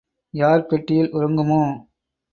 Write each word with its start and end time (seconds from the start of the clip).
யார் 0.33 0.65
பெட்டியில் 0.65 1.13
உறங்குமோ? 1.13 1.61